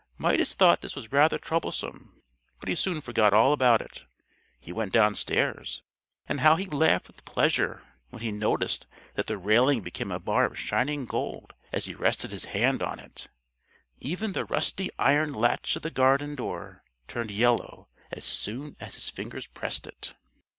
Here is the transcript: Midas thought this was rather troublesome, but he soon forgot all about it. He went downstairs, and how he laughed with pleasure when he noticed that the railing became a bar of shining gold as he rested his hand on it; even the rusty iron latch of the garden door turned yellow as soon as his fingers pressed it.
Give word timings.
Midas 0.17 0.55
thought 0.55 0.81
this 0.81 0.95
was 0.95 1.11
rather 1.11 1.37
troublesome, 1.37 2.23
but 2.59 2.67
he 2.67 2.73
soon 2.73 3.01
forgot 3.01 3.35
all 3.35 3.53
about 3.53 3.81
it. 3.83 4.05
He 4.59 4.73
went 4.73 4.91
downstairs, 4.91 5.83
and 6.27 6.39
how 6.39 6.55
he 6.55 6.65
laughed 6.65 7.05
with 7.05 7.23
pleasure 7.23 7.83
when 8.09 8.23
he 8.23 8.31
noticed 8.31 8.87
that 9.13 9.27
the 9.27 9.37
railing 9.37 9.81
became 9.81 10.11
a 10.11 10.17
bar 10.19 10.45
of 10.45 10.57
shining 10.57 11.05
gold 11.05 11.53
as 11.71 11.85
he 11.85 11.93
rested 11.93 12.31
his 12.31 12.45
hand 12.45 12.81
on 12.81 12.97
it; 12.99 13.27
even 13.99 14.31
the 14.33 14.43
rusty 14.45 14.89
iron 14.97 15.33
latch 15.33 15.75
of 15.75 15.83
the 15.83 15.91
garden 15.91 16.33
door 16.33 16.83
turned 17.07 17.29
yellow 17.29 17.87
as 18.11 18.25
soon 18.25 18.75
as 18.79 18.95
his 18.95 19.07
fingers 19.07 19.45
pressed 19.45 19.85
it. 19.85 20.15